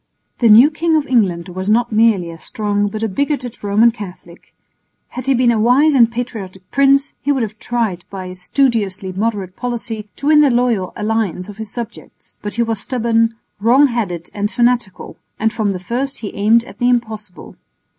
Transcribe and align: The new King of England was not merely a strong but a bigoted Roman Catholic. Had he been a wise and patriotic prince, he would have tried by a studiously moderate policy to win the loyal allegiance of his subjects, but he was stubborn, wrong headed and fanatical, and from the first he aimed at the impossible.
The 0.39 0.49
new 0.49 0.71
King 0.71 0.95
of 0.95 1.05
England 1.05 1.49
was 1.49 1.69
not 1.69 1.91
merely 1.91 2.31
a 2.31 2.39
strong 2.39 2.87
but 2.87 3.03
a 3.03 3.07
bigoted 3.07 3.63
Roman 3.63 3.91
Catholic. 3.91 4.51
Had 5.09 5.27
he 5.27 5.35
been 5.35 5.51
a 5.51 5.59
wise 5.59 5.93
and 5.93 6.11
patriotic 6.11 6.71
prince, 6.71 7.13
he 7.21 7.31
would 7.31 7.43
have 7.43 7.59
tried 7.59 8.03
by 8.09 8.25
a 8.25 8.35
studiously 8.35 9.11
moderate 9.11 9.55
policy 9.55 10.09
to 10.15 10.25
win 10.25 10.41
the 10.41 10.49
loyal 10.49 10.91
allegiance 10.95 11.49
of 11.49 11.57
his 11.57 11.69
subjects, 11.69 12.39
but 12.41 12.55
he 12.55 12.63
was 12.63 12.79
stubborn, 12.79 13.35
wrong 13.59 13.85
headed 13.89 14.31
and 14.33 14.49
fanatical, 14.49 15.17
and 15.37 15.53
from 15.53 15.69
the 15.69 15.77
first 15.77 16.21
he 16.21 16.33
aimed 16.33 16.63
at 16.63 16.79
the 16.79 16.89
impossible. 16.89 17.55